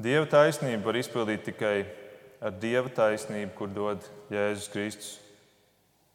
[0.00, 1.78] Dieva taisnību var izpildīt tikai
[2.40, 5.16] ar Dieva taisnību, kur dod Jēzus Kristus.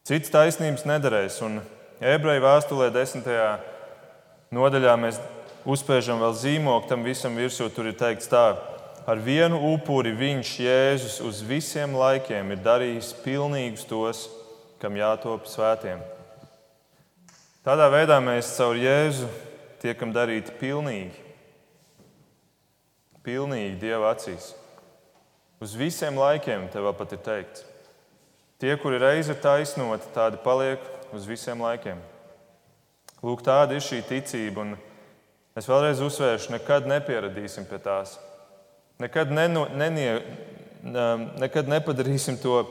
[0.09, 1.61] Cits taisnības nederēs, un
[2.01, 3.51] ebreju vēstulē, desmitajā
[4.55, 5.19] nodaļā, mēs
[5.67, 7.69] uzspiežam vēl zīmogu tam visam virsū.
[7.73, 8.43] Tur ir teikts tā,
[9.09, 14.27] ar vienu upuri viņš, Jēzus, uz visiem laikiem ir darījis pilnīgus tos,
[14.81, 16.03] kam jātop svētiem.
[17.65, 19.27] Tādā veidā mēs caur Jēzu
[19.83, 21.29] tiekam darīti pilnīgi
[23.29, 24.53] pilnīgi Dieva acīs.
[25.59, 27.65] Uz visiem laikiem te vēl pat ir teikts.
[28.59, 30.83] Tie, kuri reiz ir taisnoti, tādi paliek
[31.15, 31.99] uz visiem laikiem.
[33.19, 34.63] Lūk, tāda ir šī ticība.
[34.63, 34.75] Un
[35.59, 38.15] es vēlreiz uzsvēršu, nekad nepieradīsim pie tās.
[38.99, 40.21] Nekad, neno, nenie,
[41.39, 42.61] nekad nepadarīsim to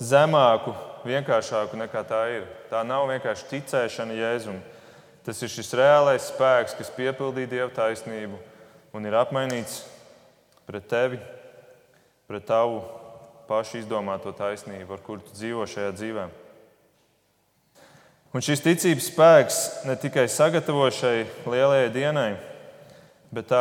[0.00, 2.46] zemāku, vienkāršāku nekā tā ir.
[2.70, 4.60] Tā nav vienkārši ticēšana Jēzum.
[5.24, 8.40] Tas ir šis reālais spēks, kas piepildīja Dieva taisnību
[8.94, 9.82] un ir apmainīts
[10.68, 11.20] pret tevi,
[12.28, 12.82] pret tavu
[13.48, 16.26] pašu izdomāto taisnību, ar kuru tu dzīvo šajā dzīvē.
[18.34, 22.32] Un šis ticības spēks ne tikai sagatavo šai lielajai dienai,
[23.30, 23.60] bet tā,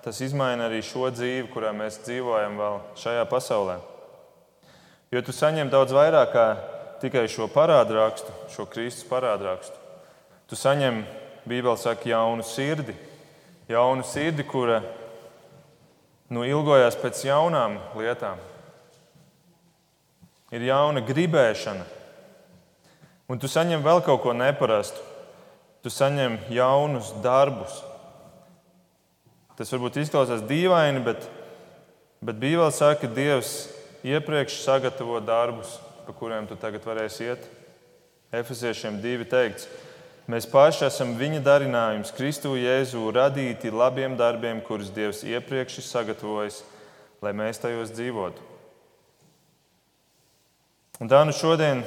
[0.00, 3.76] tas izmaina arī šo dzīvi, kurā mēs dzīvojam vēl šajā pasaulē.
[5.12, 6.46] Jo tu saņem daudz vairāk kā
[7.04, 9.76] tikai šo parādu rakstu, šo Kristus parādu rakstu.
[10.48, 11.04] Tu saņem,
[11.44, 12.96] Bībelē saka, jaunu sirdi,
[13.68, 14.80] jaunu sirdi, kura
[16.32, 18.40] nu, ilgojās pēc jaunām lietām.
[20.52, 21.84] Ir jauna gribēšana,
[23.32, 25.00] un tu saņem vēl kaut ko neparastu.
[25.82, 27.80] Tu saņem jaunus darbus.
[29.56, 31.24] Tas varbūt izklausās dīvaini, bet,
[32.22, 33.54] bet Bībelē saka, ka Dievs
[34.06, 37.48] iepriekš sagatavo darbus, pa kuriem tu tagad varēsi iet.
[38.32, 39.66] Efeziešiem divi teikts,
[40.30, 46.60] Mēs paši esam viņa darinājums, Kristu Jēzu, radīti labiem darbiem, kurus Dievs iepriekš ir sagatavojis,
[47.22, 48.46] lai mēs tajos dzīvotu.
[51.02, 51.82] Un tā nu šodien,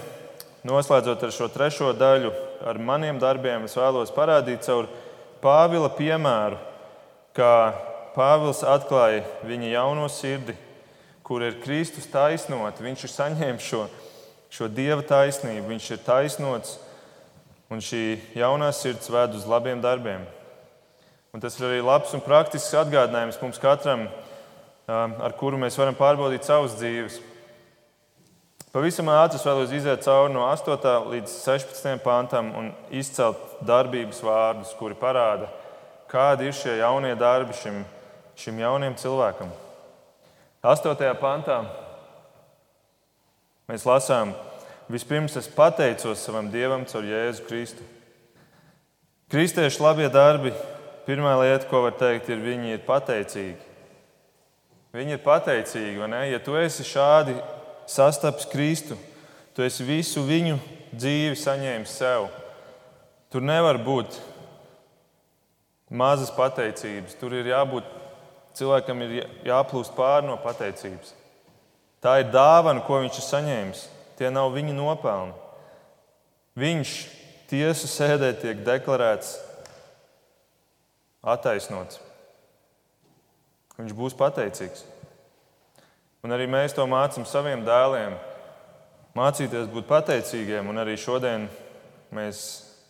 [0.65, 2.32] noslēdzot ar šo trešo daļu,
[2.65, 4.89] ar maniem darbiem, es vēlos parādīt caur
[5.43, 6.58] Pāvila piemēru,
[7.38, 7.51] kā
[8.15, 10.56] Pāvils atklāja viņa jauno sirdi,
[11.25, 12.80] kur ir Kristus taisnot.
[12.82, 13.84] Viņš ir saņēmis šo,
[14.49, 16.78] šo dieva taisnību, viņš ir taisnots
[17.69, 18.04] un šī
[18.38, 20.25] jaunā sirds ved uz labiem darbiem.
[21.36, 24.06] Un tas ir arī labs un praktisks atgādinājums mums katram,
[24.88, 27.19] ar kuru mēs varam pārbaudīt savas dzīves.
[28.75, 30.73] Pavisam ātri vēlos iziet cauri no 8.
[31.07, 31.93] līdz 16.
[32.03, 35.47] pantam un izcelt darbības vārdus, kuri parāda,
[36.11, 37.77] kādi ir šie jaunie darbi šim,
[38.35, 39.53] šim jaunam cilvēkam.
[40.59, 41.07] 8.
[41.23, 41.61] pantā
[43.71, 44.35] mēs lasām,
[44.91, 47.88] Vispirms es pateicos savam Dievam caur Jēzu Kristu.
[49.31, 50.51] Kristiešu labie darbi,
[51.07, 53.71] pirmā lieta, ko var teikt, ir, viņi ir pateicīgi.
[54.99, 56.25] Viņi ir pateicīgi, vai ne?
[56.35, 57.39] Ja tu esi šādi
[57.87, 58.97] sastaps Kristu,
[59.55, 60.57] tu esi visu viņu
[60.95, 62.29] dzīvi saņēmis sev.
[63.31, 64.17] Tur nevar būt
[65.89, 67.17] mazas pateicības.
[67.19, 67.87] Tur ir jābūt
[68.55, 71.13] cilvēkam, ir jāplūst pāri no pateicības.
[72.03, 73.83] Tā ir dāvana, ko viņš ir saņēmis.
[74.15, 75.35] Tie nav viņa nopelni.
[76.55, 76.95] Viņš
[77.49, 79.35] tiesu sēdē tiek deklarēts
[81.25, 81.99] attaisnots.
[83.75, 84.85] Viņš būs pateicīgs.
[86.25, 88.15] Un arī mēs to mācām saviem dēliem.
[89.13, 91.45] Mācīties būt pateicīgiem, un arī šodien
[92.17, 92.39] mēs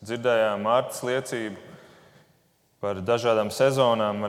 [0.08, 1.74] dzirdējām Mārtas liecību,
[2.80, 4.24] par dažādām sezonām.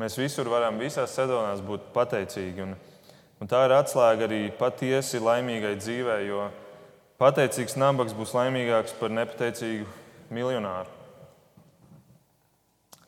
[0.00, 2.68] Mēs visur varam, visās sezonās būt pateicīgi.
[2.68, 2.76] Un,
[3.40, 6.50] un tā ir atslēga arī patiesi laimīgai dzīvei, jo
[7.22, 9.88] pateicīgs nabaks būs laimīgāks par nepateicīgu
[10.36, 10.92] miljonāru.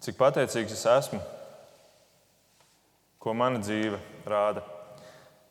[0.02, 1.20] Cik pateicīgs es esmu,
[3.22, 4.64] ko mana dzīve rāda.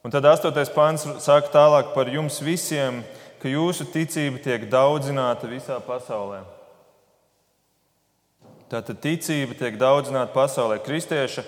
[0.03, 2.99] Un tad astotais pāns saka tālāk par jums visiem,
[3.41, 6.41] ka jūsu ticība tiek daudzināta visā pasaulē.
[8.71, 10.79] Tātad ticība tiek daudzināta pasaulē.
[10.83, 11.43] Kristieša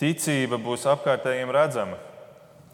[0.00, 1.98] ticība būs apkārtējiem redzama.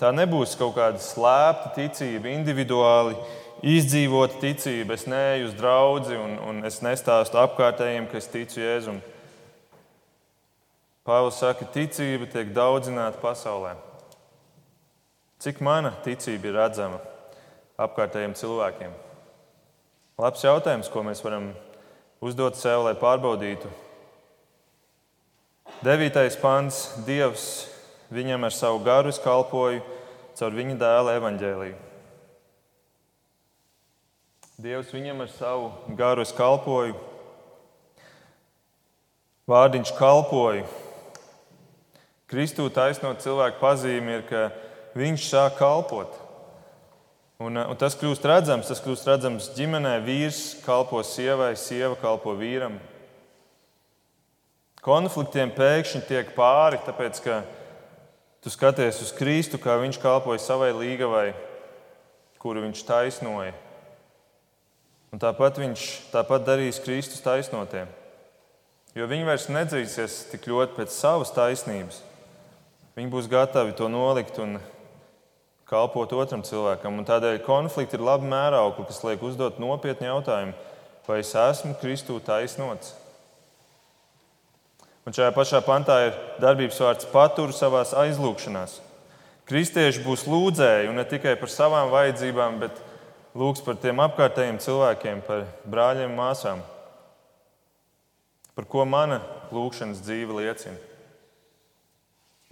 [0.01, 3.14] Tā nebūs kaut kāda slēpta ticība, individuāli
[3.62, 4.96] izdzīvota ticība.
[4.98, 8.98] Es neeju uz draugu un, un es nestāstu apkārtējiem, ka es ticu Jēzum.
[11.03, 13.75] Pāvils saka, ka ticība tiek daudzināta pasaulē.
[15.43, 17.01] Cik mana ticība ir redzama
[17.83, 18.93] apkārtējiem cilvēkiem?
[20.23, 21.49] Labs jautājums, ko mēs varam
[22.23, 23.67] uzdot sev, lai pārbaudītu.
[25.83, 27.67] Devītais pants- Dievs
[28.15, 29.83] viņam ar savu garu kalpoju
[30.38, 31.79] caur viņa dēla evaņģēliju.
[34.62, 36.95] Dievs viņam ar savu garu kalpoju.
[39.49, 40.82] Vārdiņš kalpoju.
[42.33, 44.47] Kristū taisnot cilvēku pazīme ir, ka
[44.97, 46.14] viņš sāk kalpot.
[47.42, 49.99] Un, un tas kļūst redzams, tas kļūst redzams ģimenē.
[50.07, 52.79] Vīrs kalpo sievai, sieva kalpo vīram.
[54.83, 57.42] Konfliktiem pēkšņi tiek pāri, tāpēc ka
[58.42, 61.33] tu skaties uz Kristu, kā viņš kalpoja savai līgavai,
[62.42, 63.53] kuru viņš taisnoja.
[65.12, 67.90] Un tāpat viņš tāpat darīs Kristus taisnotiem.
[68.97, 72.01] Jo viņi vairs nedzīsies tik ļoti pēc savas taisnības.
[72.97, 74.59] Viņi būs gatavi to nolikt un
[75.73, 76.99] kalpot otram cilvēkam.
[77.01, 80.53] Un tādēļ konflikti ir labi mēraukli, kas liek uzdot nopietnu jautājumu,
[81.07, 82.93] vai es esmu Kristū taisnots.
[85.03, 88.77] Un šajā pašā pantā ir darbības vārds patur savā aizlūgšanās.
[89.49, 92.79] Kristieši būs lūdzēji un ne tikai par savām vajadzībām, bet
[93.35, 96.63] lūgs par tiem apkārtējiem cilvēkiem, par brāļiem māsām.
[98.53, 100.92] Par ko mana lūgšanas dzīve liecina?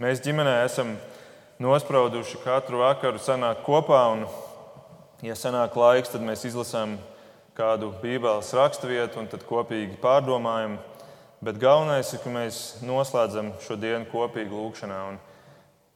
[0.01, 0.95] Mēs ģimenē esam
[1.61, 3.99] nosprauduši katru vakaru sanākt kopā.
[4.15, 4.23] Un,
[5.21, 6.95] ja sanāk laiks, tad mēs izlasām
[7.53, 10.79] kādu Bībeles raksturvietu un tad kopīgi pārdomājam.
[11.45, 14.97] Bet galvenais ir, ka mēs noslēdzam šo dienu kopīgi lūgšanā.
[15.11, 15.21] Un,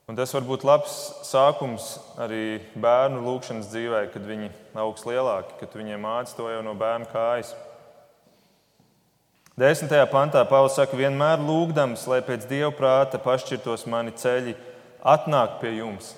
[0.05, 4.51] un tas var būt labs sākums arī bērnu lūgšanas dzīvē, kad viņi
[4.85, 7.55] augs lielāki, kad viņiem mācīs to jau no bērna kājas.
[9.55, 14.51] Desmitajā pantā Pāvils saka, vienmēr lūgdams, lai pēc dieva prāta pašķirtos mani ceļi
[14.99, 16.11] atnāk pie jums.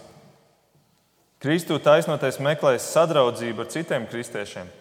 [1.37, 4.71] Kristu taisnotais meklēs sadraudzību ar citiem kristiešiem.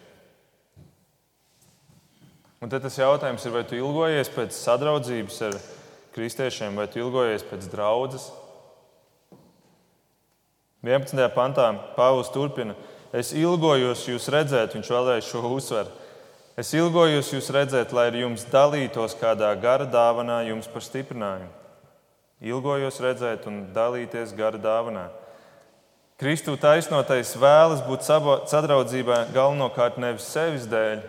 [2.57, 5.59] Un tad tas jautājums ir, vai tu ilgojies pēc sadraudzības ar
[6.15, 8.31] kristiešiem, vai tu ilgojies pēc draudzes?
[10.81, 11.21] 11.
[11.37, 12.73] pantā Pāvils turpina:
[13.13, 15.93] Es ilgojos jūs redzēt, viņš vēlreiz šo uzsver.
[16.57, 21.51] Es ilgojos jūs redzēt, lai ar jums dalītos kādā gara dāvanā jums par stiprinājumu.
[22.49, 25.07] Ilgojos redzēt un dalīties gara dāvanā.
[26.17, 28.07] Kristu taisnotais vēlas būt
[28.49, 31.03] sadraudzībā galvenokārt nevis sevis dēļ,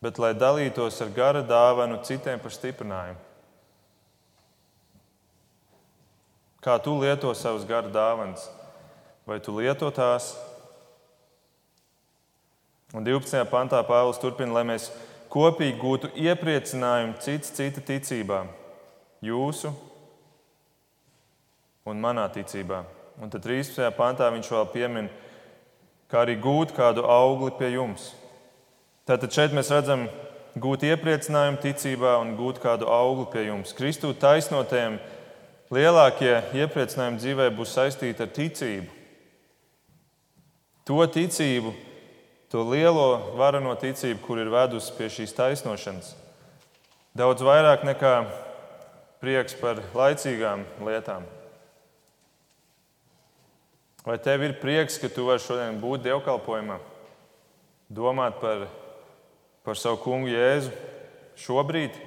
[0.00, 3.20] bet lai dalītos ar gara dāvanu citiem par stiprinājumu.
[6.64, 8.48] Kā tu lieto savas gara dāvanas?
[9.28, 10.32] Vai tu lieto tās?
[12.96, 13.42] Un 12.
[13.52, 14.86] pantā Pāvils turpina, lai mēs
[15.28, 18.48] kopīgi gūtu iepriecinājumu cits cita ticībām
[19.20, 19.74] jūsu
[21.88, 22.78] un manā ticībā.
[23.20, 23.90] Un tad 13.
[23.98, 25.10] pantā viņš vēl piemin,
[26.08, 28.14] kā arī gūt kādu augli pie jums.
[29.04, 30.06] Tātad šeit mēs redzam
[30.56, 33.74] gūt iepriecinājumu ticībā un gūt kādu augli pie jums.
[33.76, 34.96] Kristū taisnotiem
[35.74, 38.96] lielākie iepriecinājumi dzīvē būs saistīti ar ticību.
[40.88, 41.74] To ticību,
[42.48, 46.14] to lielo varano ticību, kur ir vedusi pie šīs taisnošanas.
[47.16, 48.14] Daudz vairāk nekā
[49.20, 51.26] prieks par laicīgām lietām?
[54.06, 56.78] Vai tev ir prieks, ka tu vari šodien būt dievkalpojumā,
[57.92, 58.64] domāt par,
[59.66, 60.72] par savu kungu Jēzu
[61.42, 61.98] šobrīd?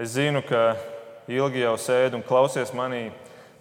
[0.00, 0.72] Es zinu, ka
[1.30, 3.12] ilgi jau sēdi un klausies manī,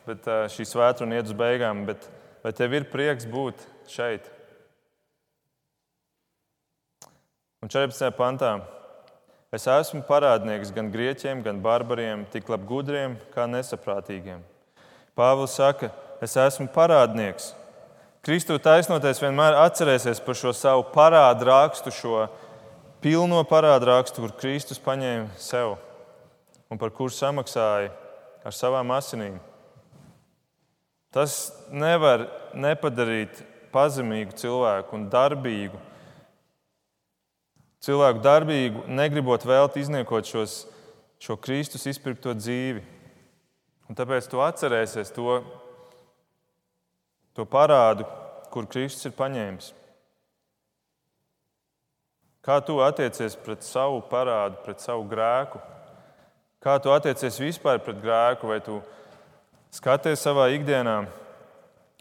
[0.08, 1.86] bet šī svētdiena iet uz beigām.
[2.42, 4.26] Vai tev ir prieks būt šeit?
[7.62, 8.10] Un 14.
[8.18, 8.56] pantā
[9.52, 14.40] Es esmu parādnieks gan grieķiem, gan barbariem, tik labi gudriem, kā nesaprātīgiem.
[15.14, 15.90] Pāvils saka,
[16.24, 17.50] es esmu parādnieks.
[18.24, 22.30] Kristu taisnoties vienmēr atcerēsies par šo savu parādu rakstu, šo
[23.04, 25.76] pilno parādu rakstu, kur Kristus paņēma sev
[26.72, 27.92] un par kuru samaksāja
[28.48, 29.36] ar savām asinīm.
[31.12, 33.44] Tas nevar nepadarīt
[33.76, 35.76] pazemīgu cilvēku un darbīgu.
[35.76, 35.91] Cilvēku
[37.82, 40.68] darbīgu, negribot vēlēt izniekot šos,
[41.18, 42.84] šo Kristus izpirkto dzīvi.
[43.90, 45.42] Un tāpēc tu atcerēsies to,
[47.34, 48.06] to parādu,
[48.54, 49.74] kur Kristus ir paņēmis.
[52.42, 55.60] Kā tu attiecies pret savu parādu, pret savu grēku?
[56.62, 58.48] Kā tu attiecies vispār pret grēku?
[58.48, 58.80] Vai tu
[59.74, 61.08] skaties savā ikdienā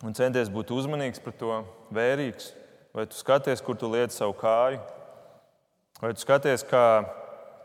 [0.04, 2.52] un centies būt uzmanīgs par to, vērīgs?
[2.92, 4.99] Vai tu skaties, kur tu liec savu kāju?
[6.00, 7.04] Vai tu skaties, kā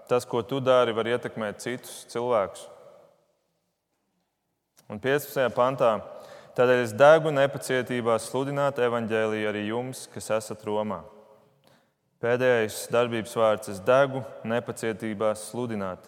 [0.09, 2.67] tas, ko tu dari, var ietekmēt citus cilvēkus?
[4.91, 5.47] Un 15.
[5.55, 5.95] pantā
[6.55, 11.01] Tādēļ es degu nepacietībā sludināt evaņģēlīju arī jums, kas esat Romā.
[12.23, 15.99] Pēdējais darbības vārds- es degu nepacietībā sludināt.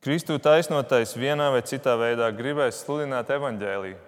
[0.00, 3.98] Kristu taisnotais vienā vai citā veidā gribēs sludināt evaņģēlīju.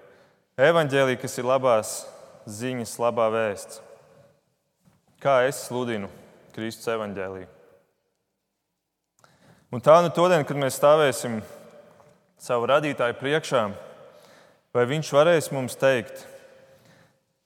[0.56, 2.06] Evaņģēlīja, kas ir labās
[2.46, 3.80] ziņas, labā vēsts.
[5.20, 6.08] Kā es sludinu
[6.56, 7.50] Kristus evaņģēlīju?
[9.74, 11.40] Un tā nu todien, kad mēs stāvēsim
[12.40, 13.66] savu radītāju priekšā,
[14.76, 16.26] Vai viņš varēs mums teikt,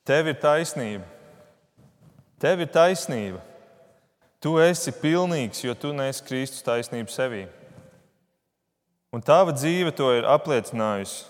[0.02, 1.04] tev ir taisnība,
[2.42, 3.38] tev ir taisnība,
[4.42, 7.44] tu esi pilnīgs, jo tu nesi Kristus taisnību sevī.
[9.14, 11.22] Un tava dzīve to ir apliecinājusi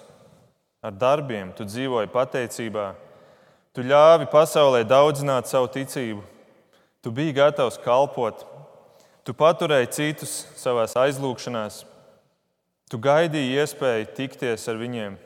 [0.81, 1.53] ar darbiem.
[1.53, 2.87] Tu dzīvoji pateicībā,
[3.77, 6.25] tu ļāvi pasaulē daudzināt savu ticību,
[7.03, 8.45] tu biji gatavs kalpot,
[9.25, 11.85] tu paturēji citus savā aizlūgšanās,
[12.91, 15.19] tu gaidīji iespēju tikties ar viņiem.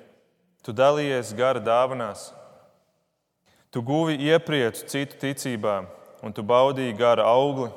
[0.65, 2.31] Tu dalījies gara dāvanās,
[3.69, 5.83] tu guvi iepriecu citu ticībā,
[6.25, 7.69] un tu baudīji gara augli.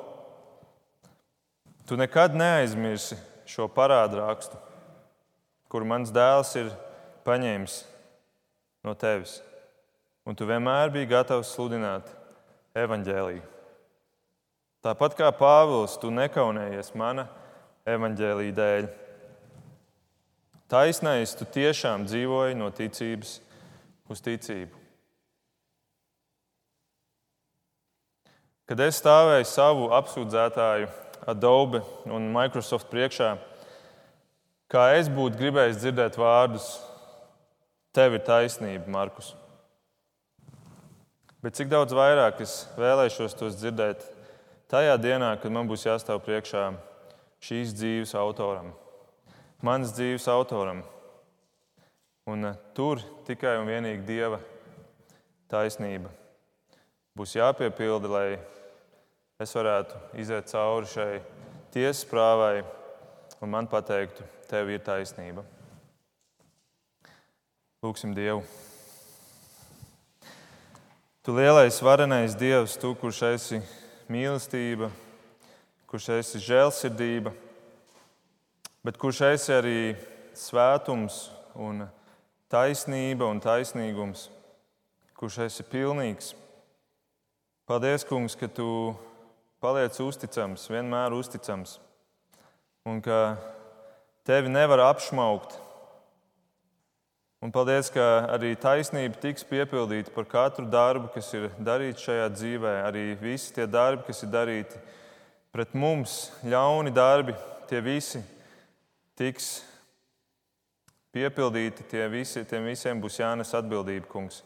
[1.88, 3.18] Tu nekad neaizmirsi
[3.48, 4.56] šo parādu rakstu,
[5.72, 6.72] kuru mans dēls ir
[7.28, 7.82] paņēmis
[8.88, 9.42] no tevis,
[10.24, 12.08] un tu vienmēr biji gatavs sludināt
[12.76, 13.57] evaņģēlīju.
[14.86, 17.26] Tāpat kā Pāvils, tu nekaunējies mana
[17.90, 18.88] evaņģēlīja dēļ.
[20.70, 23.38] Taisnais, tu tiešām dzīvoji no ticības
[24.12, 24.76] uz ticību.
[28.68, 30.90] Kad es stāvēju savu apsūdzētāju
[31.32, 33.32] Adobe un Microsoft priekšā,
[34.68, 36.68] kā es būtu gribējis dzirdēt vārdus:
[37.96, 39.32] Tev ir taisnība, Markus.
[41.42, 44.04] Bet cik daudz vairāk es vēlēšos tos dzirdēt
[44.72, 46.72] tajā dienā, kad man būs jāstāv priekšā
[47.44, 48.74] šīs dzīves autoram
[49.62, 50.84] manas dzīves autoram.
[52.28, 54.40] Un eh, tur tikai un vienīgi Dieva
[55.52, 56.12] taisnība
[57.18, 58.28] būs jāpiepilda, lai
[59.42, 61.12] es varētu iziet cauri šai
[61.74, 62.62] tiesas prāvai
[63.42, 65.46] un man pateiktu, tev ir taisnība.
[67.82, 68.44] Lūksim Dievu.
[71.26, 73.62] Tu lielais, varenais Dievs, tu, kurš esi
[74.12, 74.92] mīlestība,
[75.88, 77.34] kurš esi žēlsirdība
[78.88, 79.80] bet kurš esi arī
[80.32, 81.26] svētums
[81.60, 81.82] un
[82.48, 84.30] taisnība un taisnīgums,
[85.20, 86.30] kurš esi pilnīgs.
[87.68, 88.68] Paldies, Kungs, ka Tu
[89.60, 91.82] paliec uzticams, vienmēr uzticams,
[92.88, 93.36] un ka
[94.24, 95.60] Tevi nevar apšaukt.
[97.38, 102.72] Un paldies, ka arī taisnība tiks piepildīta par katru darbu, kas ir darīts šajā dzīvē.
[102.88, 104.80] Arī visi tie darbi, kas ir darīti
[105.54, 107.36] pret mums, ļauni darbi,
[107.70, 108.24] tie visi
[109.18, 109.60] tiks
[111.14, 114.42] piepildīti, tie visi, tiem visiem būs jānes atbildība, kungs.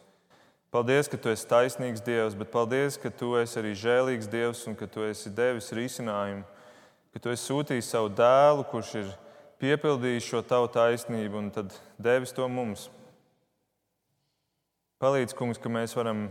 [0.72, 4.76] Paldies, ka tu esi taisnīgs Dievs, bet paldies, ka tu esi arī žēlīgs Dievs un
[4.80, 6.44] ka tu esi devis risinājumu,
[7.12, 9.10] ka tu esi sūtījis savu dēlu, kurš ir
[9.62, 12.90] piepildījis šo tavu taisnību un tad devis to mums.
[15.02, 16.28] Palīdz, kungs, ka mēs varam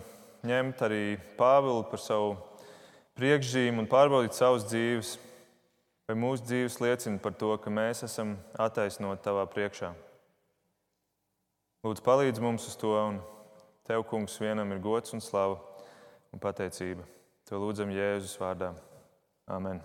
[0.47, 1.05] ņemt arī
[1.39, 2.37] Pāvilu par savu
[3.19, 5.17] priekšzīmu un pārbaudīt savas dzīves
[6.11, 9.93] vai mūsu dzīves liecina par to, ka mēs esam attaisnoti tavā priekšā.
[11.87, 13.21] Lūdzu, palīdz mums uz to, un
[13.87, 15.61] tev, kungs, vienam ir gods un slava
[16.35, 17.07] un pateicība.
[17.49, 18.75] To lūdzam Jēzus vārdā.
[19.51, 19.81] Amen.